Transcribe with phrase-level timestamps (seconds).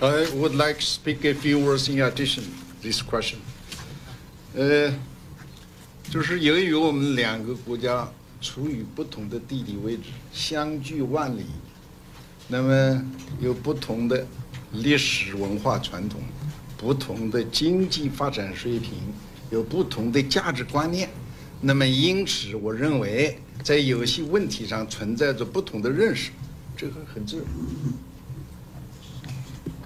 [0.00, 3.38] I would like to speak a few words in addition to this question.
[4.54, 4.94] 呃，
[6.08, 8.08] 就是由于我们两个国家
[8.40, 11.46] 处于不同的地理位置，相距万里，
[12.46, 13.04] 那么
[13.40, 14.24] 有不同的
[14.70, 16.20] 历史文化传统，
[16.76, 18.92] 不同的经济发展水平，
[19.50, 21.10] 有不同的价值观念。
[21.60, 26.30] 那么因此，我认为在有些问题上存在着不同的认识，
[26.76, 27.46] 这个很自然。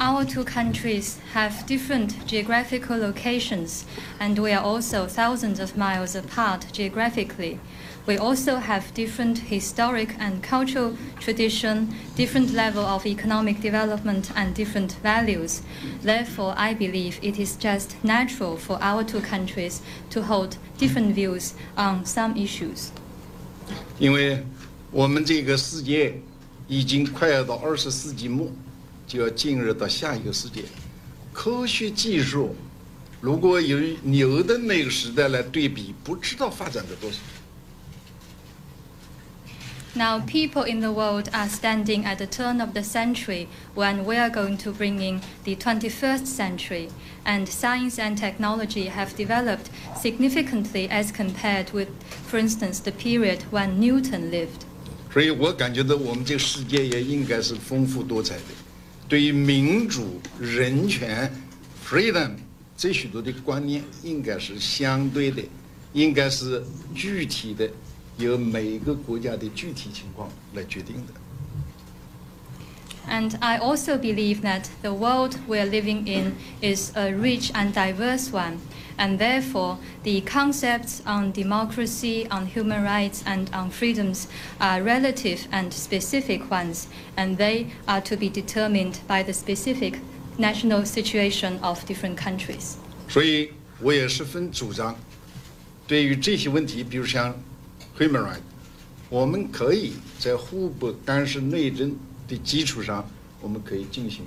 [0.00, 3.86] Our two countries have different geographical locations,
[4.20, 7.58] and we are also thousands of miles apart geographically.
[8.06, 14.92] We also have different historic and cultural tradition, different level of economic development, and different
[15.02, 15.62] values.
[16.02, 21.54] Therefore, I believe it is just natural for our two countries to hold different views
[21.76, 22.92] on some issues.
[23.98, 24.44] 因为
[24.92, 26.14] 我们这个世界
[26.68, 28.48] 已经快要到二十世纪末，
[29.10, 30.62] 就要进入到下一个世界。
[31.32, 32.54] 科学技术
[33.20, 37.18] 如果由牛的那个时代来对比，不知道发展了多少。
[39.94, 44.16] Now, people in the world are standing at the turn of the century when we
[44.16, 46.90] are going to bring in the 21st century,
[47.24, 51.88] and science and technology have developed significantly as compared with,
[52.26, 54.66] for instance, the period when Newton lived.
[55.10, 58.42] 所以我感觉到我们这个世界也应该是丰富多彩的，
[59.11, 61.29] 对于民主、人权、
[61.85, 62.31] freedom
[62.77, 65.43] 这许多的观念，应该是相对的，
[65.91, 66.63] 应该是
[66.95, 67.69] 具体的，
[68.17, 71.13] 由每个国家的具体情况来决定的。
[73.08, 78.58] And I also believe that the world we're living in is a rich and diverse one,
[78.98, 84.26] and therefore the concepts on democracy, on human rights, and on freedoms
[84.58, 90.00] are relative and specific ones, and they are to be determined by the specific
[90.36, 92.76] national situation of different countries.
[93.08, 94.96] 所以我也十分主张，
[95.86, 97.32] 对于这些问题，比如像
[97.96, 98.40] human right，
[99.08, 101.96] 我们可以在互不干涉内政
[102.31, 103.05] 的基础上，
[103.41, 104.25] 我们可以进行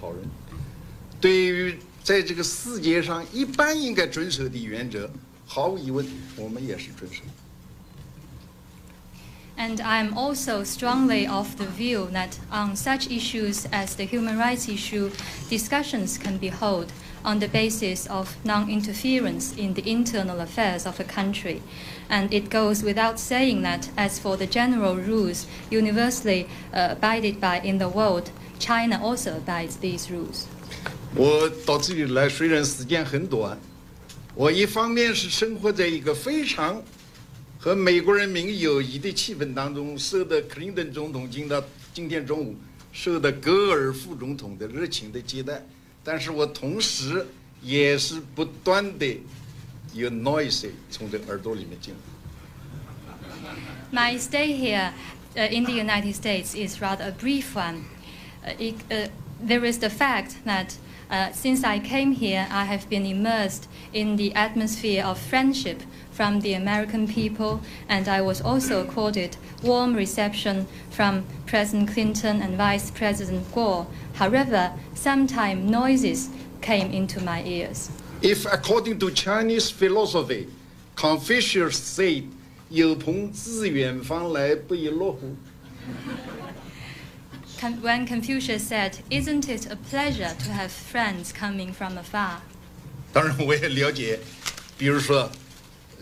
[0.00, 0.26] 讨论。
[1.20, 5.08] 对于在这个世界上一般应该遵守的原则，
[5.46, 7.22] 毫无疑问，我们也是遵守。
[9.57, 14.67] And I am also strongly of the view that on such issues as the human rights
[14.67, 15.11] issue,
[15.49, 16.91] discussions can be held
[17.23, 21.61] on the basis of non interference in the internal affairs of a country.
[22.09, 27.59] And it goes without saying that, as for the general rules universally uh, abided by
[27.59, 30.47] in the world, China also abides these rules.
[31.15, 33.59] 我到这里来，虽然时间很短，
[34.33, 36.81] 我一方面是生活在一个非常
[37.66, 41.60] 和美国人民友谊的气氛当中，受到克林顿总统今到
[41.92, 42.54] 今天中午
[42.92, 45.60] 受到戈尔副总统的热情的接待，
[46.04, 47.26] 但是我同时
[47.60, 49.18] 也是不断的
[49.92, 53.52] 有 noise 从这耳朵里面进来。
[53.90, 54.92] My stay here
[55.34, 57.80] uh, in the United States is rather a brief one.
[58.44, 59.08] Uh, it, uh,
[59.44, 60.76] there is the fact that
[61.09, 66.41] uh, since I came here, I have been immersed in the atmosphere of friendship from
[66.41, 72.91] the American people, and I was also accorded warm reception from President Clinton and Vice
[72.91, 73.87] President Gore.
[74.13, 76.29] However, sometimes noises
[76.61, 77.89] came into my ears.
[78.21, 80.47] If according to Chinese philosophy,
[80.95, 82.25] Confucius said,
[82.69, 85.35] 有朋自远方来，不亦乐乎。
[87.59, 92.39] Con- when Confucius said, Isn't it a pleasure to have friends coming from afar?
[93.13, 94.19] 当然，我也了解，
[94.77, 95.29] 比如说，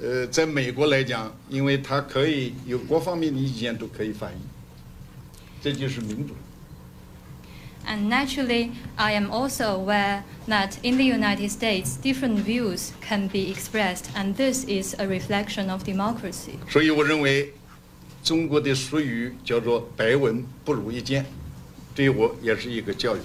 [0.01, 4.39] 呃，在美国来讲，因为它可以有各方面的意见都可以反映，
[5.61, 6.33] 这就是民主。
[7.87, 13.51] And naturally, I am also aware that in the United States, different views can be
[13.51, 16.59] expressed, and this is a reflection of democracy.
[16.69, 17.53] 所以，我认为
[18.23, 21.25] 中国的俗语叫做“百闻不如一见”，
[21.95, 23.19] 对我也是一个教育。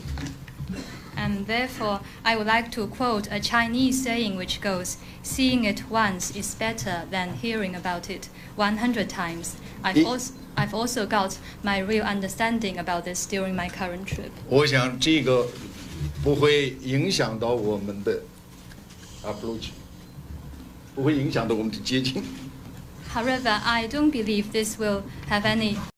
[1.17, 6.33] And therefore, I would like to quote a Chinese saying which goes, Seeing it once
[6.37, 9.53] is better than hearing about it 100 times.
[9.83, 14.31] I've, It- also, I've also got my real understanding about this during my current trip.
[14.49, 15.47] 我想这个
[16.23, 18.21] 不会影响到我们的
[19.23, 19.69] approach，
[20.97, 22.23] 不会影响到我们的接近。
[23.15, 25.77] However, I don't believe this will have any